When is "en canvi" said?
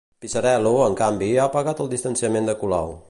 0.85-1.27